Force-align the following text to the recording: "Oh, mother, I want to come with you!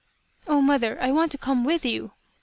"Oh, 0.47 0.61
mother, 0.63 0.99
I 0.99 1.11
want 1.11 1.31
to 1.31 1.37
come 1.37 1.63
with 1.63 1.85
you! 1.85 2.13